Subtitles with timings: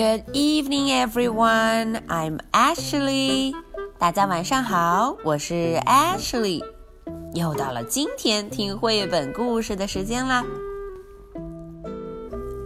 [0.00, 2.00] Good evening, everyone.
[2.08, 3.52] I'm Ashley.
[3.98, 6.64] 大家晚上好，我是 Ashley。
[7.34, 10.42] 又到了今天听绘本故事的时间啦。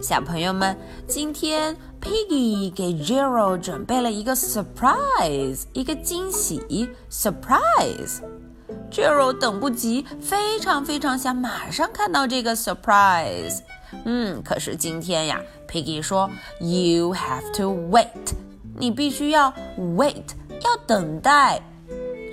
[0.01, 0.77] 小朋友们，
[1.09, 8.21] 今天 Piggy 给 Jero 准备了一个 surprise，一个惊喜 surprise。
[8.89, 13.59] Jero 等不及，非常非常想马上看到这个 surprise。
[14.05, 16.29] 嗯，可是今天呀，Piggy 说
[16.59, 18.33] ，You have to wait，
[18.77, 20.23] 你必须要 wait，
[20.61, 21.61] 要等待。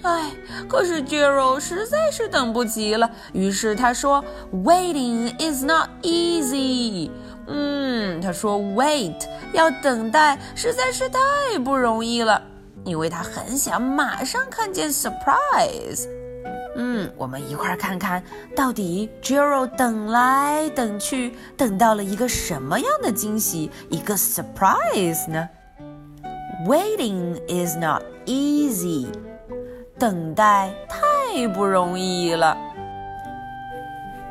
[0.02, 0.30] 哎，
[0.68, 7.08] 可是 Jero 实在是等不及了，于是他说，Waiting is not easy。
[7.46, 9.14] 嗯，他说，wait
[9.52, 12.42] 要等待实在是太不容易了，
[12.84, 16.08] 因为他很想马上看见 surprise。
[16.74, 18.22] 嗯，我们一块儿看看
[18.56, 25.48] 到底 Gerald 等来等去，等到了一个什么样的惊喜，一个 surprise 呢
[26.66, 29.06] ？Waiting is not easy，
[29.98, 32.56] 等待太不容易了。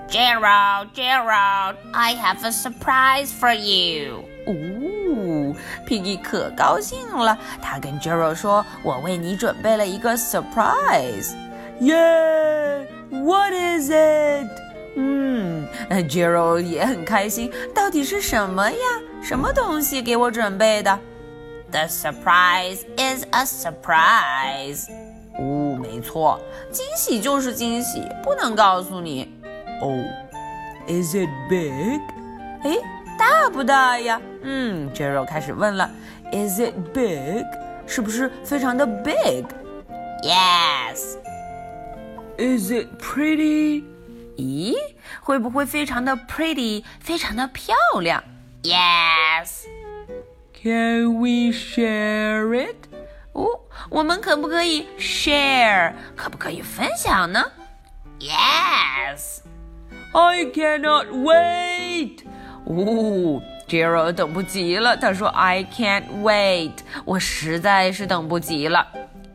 [0.09, 4.25] Jiro, Gerald, I have a surprise for you。
[4.47, 5.55] 哦
[5.87, 11.33] ，Piggy 可高兴了，他跟 Gerald 说：“我为你准备了一个 surprise。”
[11.80, 14.48] Yeah, what is it?
[14.96, 15.66] 嗯，
[16.08, 17.52] Gerald 也很开心。
[17.74, 18.78] 到底是什么呀？
[19.22, 20.98] 什么东西给我准备的？
[21.70, 24.88] The surprise is a surprise.
[25.38, 29.30] 哦，没错，惊喜就是惊喜，不能告诉你。
[29.82, 30.02] 哦，
[30.86, 32.00] Is it big？
[32.62, 32.78] 哎，
[33.18, 34.18] 大不大呀？
[34.42, 35.90] 嗯，Gerald 开始问了，
[36.32, 37.44] Is it big？
[37.86, 39.46] 是不是非常的 big？Yes。
[42.41, 43.83] is it pretty?
[43.83, 43.83] pretty？
[44.37, 44.73] 咦，
[45.21, 48.23] 会不会非常的 pretty，非常的漂亮
[48.63, 49.65] ？Yes.
[50.53, 52.75] Can we share it?
[52.75, 52.89] it？
[53.33, 55.93] 哦，我们可不可以 share？
[56.15, 57.43] 可不可以分享呢
[58.19, 59.41] ？Yes.
[60.13, 62.23] I cannot wait.
[62.65, 66.73] 哦，Gerald 等不及了，他说：“I can't wait，
[67.05, 68.87] 我实在是等不及了。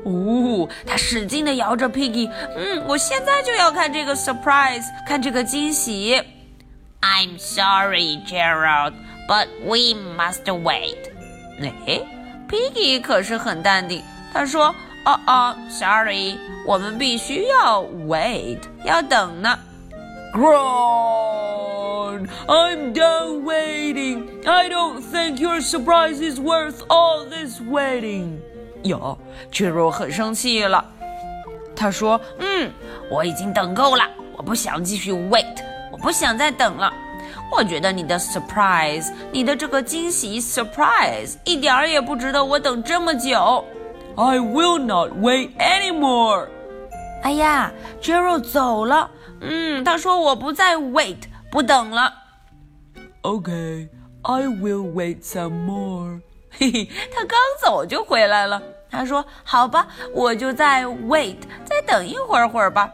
[0.06, 6.22] 哦，他使劲地摇着 Piggy，嗯，我现在就要看这个 surprise，看这个惊喜。
[7.01, 8.94] I'm sorry, Gerald,
[9.28, 11.09] but we must wait.
[11.59, 12.01] 哎，
[12.50, 14.01] Piggy 可是很淡定，
[14.34, 19.59] 他说：“哦哦，sorry，我们必须要 wait，要等呢。”
[22.47, 24.28] I'm done waiting.
[24.47, 28.39] I don't think your surprise is worth all this waiting.
[28.83, 29.18] 有
[29.53, 30.84] ，Jero 很生气了。
[31.77, 32.71] 他说：“嗯，
[33.10, 34.04] 我已经等够了，
[34.36, 35.56] 我不想继续 wait，
[35.92, 36.92] 我不想再等了。
[37.53, 43.65] 我觉得你的 surprise，你的这个惊喜 surprise，一点儿也不值得我等这么久。
[44.16, 46.48] I will not wait anymore.
[47.22, 49.10] 哎呀，Jero 走了。
[49.41, 51.16] 嗯，他说我不再 wait，
[51.52, 52.14] 不等了。
[53.22, 53.90] Okay,
[54.22, 56.22] I will wait some more。
[56.52, 58.61] 嘿嘿，他刚走就回来了。
[58.90, 62.93] 他说：“好吧，我就再 wait，再等一会儿会儿吧。”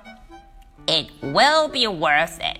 [0.87, 2.57] It will be worth it。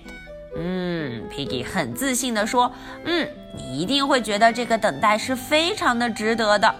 [0.56, 6.74] 嗯，Piggy 很自信地说：“嗯，你一定会觉得这个等待是非常的值得的。”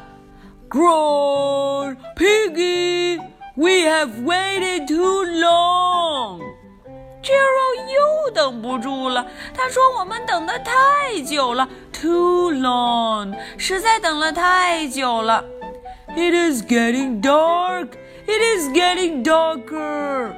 [0.70, 3.18] Growl, Piggy,
[3.56, 5.75] we have waited too long.
[8.31, 15.43] 等不住了，他说：“我们等的太久了，too long，实在等了太久了。”
[16.15, 17.89] It is getting dark.
[18.25, 20.31] It is getting darker.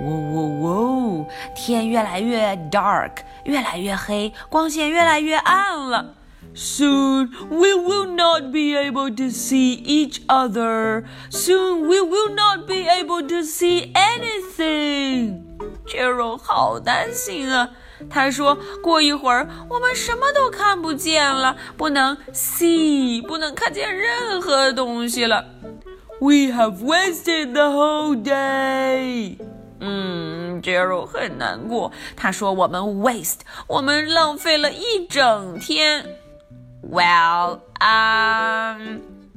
[0.00, 1.26] 喔喔喔！
[1.54, 6.14] 天越来越 dark，越来越黑，光线越来越暗了。
[6.54, 11.04] Soon we will not be able to see each other.
[11.30, 15.49] Soon we will not be able to see anything.
[15.90, 17.70] Gerald 好担心啊！
[18.08, 25.44] 他说：“过一会儿，我们什么都看不见了，不能 see，不能看见任何东西了。”
[26.20, 29.38] We have wasted the whole day.
[29.80, 31.90] 嗯，Gerald 很难过。
[32.16, 36.06] 他说：“我们 waste，我们浪费了一整天。”
[36.90, 37.60] Well,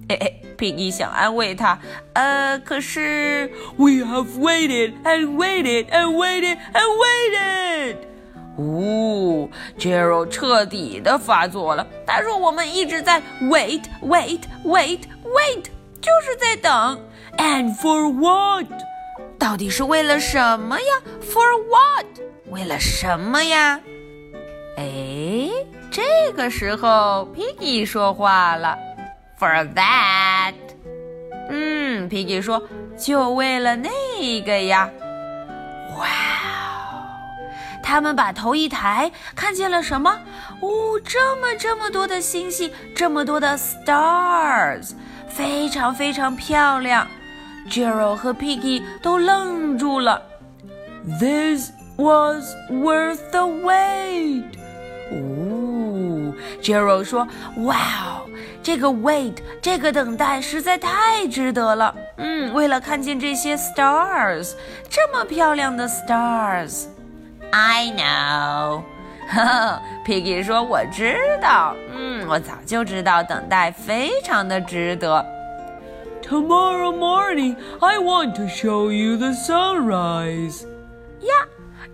[0.03, 1.79] um，哎哎，Piggy 想安慰他，
[2.13, 7.95] 呃，可是 We have waited and waited and waited and waited.
[8.55, 11.87] 哦，Gerald 彻底的发作了。
[12.05, 15.63] 他说：“我们一直在 wait, wait, wait, wait，
[15.99, 17.01] 就是在等。
[17.37, 18.67] And for what？
[19.39, 20.85] 到底是为了什么呀
[21.21, 22.05] ？For what？
[22.51, 23.79] 为了什么呀？”
[24.77, 25.49] 哎，
[25.89, 28.77] 这个时候，Piggy 说话了
[29.43, 30.53] ，For that。
[31.49, 32.63] 嗯，Piggy 说，
[32.97, 34.89] 就为了那个呀。
[35.97, 37.03] 哇哦！
[37.83, 40.09] 他们把头一抬，看见了什么？
[40.61, 44.93] 哦，这么这么多的星星，这么多的 stars，
[45.27, 47.05] 非常非常漂亮。
[47.69, 50.21] Gerald 和 Piggy 都愣住了。
[51.19, 54.45] This was worth the wait.
[55.11, 57.27] 哦，Gerald 说
[57.65, 58.22] ：“哇哦，
[58.62, 61.94] 这个 wait，这个等待实在太值得了。
[62.16, 64.52] 嗯，为了看见这些 stars，
[64.88, 66.86] 这么漂亮的 stars。”
[67.50, 68.82] I know，
[69.30, 75.24] 呵呵，Piggy 说：“我知道，嗯，我早就知道，等待非常的值得。”
[76.20, 80.66] Tomorrow morning, I want to show you the sunrise.
[81.20, 81.32] 呀，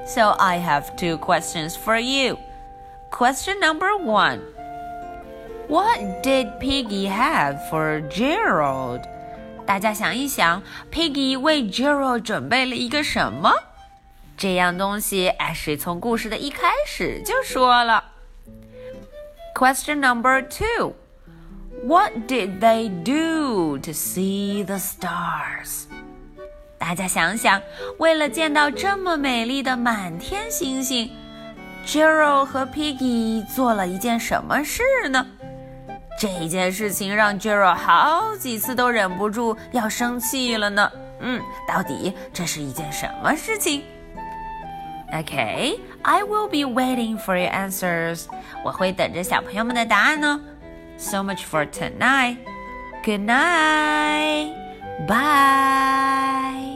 [0.06, 2.38] So I have two questions for you.
[3.10, 4.40] Question number one.
[5.68, 9.02] What did Piggy have for Gerald?
[9.64, 10.62] 大家想一想，
[10.92, 13.52] Piggy 为 Gerald 准备了一个什么？
[14.37, 18.03] 这样东西，Ashy 从故事的一开始就说了。
[19.55, 20.93] Question number two.
[21.83, 25.85] What did they do to see the stars?
[26.77, 27.59] 大家想想，
[27.97, 31.11] 为了见到这么美丽的满天星星
[31.83, 35.25] ，Gerald 和 Piggy 做了一件什么事呢？
[36.19, 40.91] 这件事情让 Gerald 好几次都忍不住要生气了呢。
[41.21, 43.83] 嗯，到底这是一件什么事情
[45.12, 48.26] ？Okay, I will be waiting for your answers.
[48.64, 50.40] 我会等着小朋友们的答案呢。
[50.96, 52.38] So much for tonight.
[53.04, 54.54] Good night.
[55.06, 56.75] Bye.